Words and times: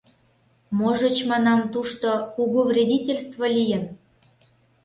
Можыч, 0.77 1.17
манам, 1.29 1.61
тушто 1.73 2.09
кугу 2.35 2.59
вредительстве 2.69 3.47
лийын. 3.57 3.83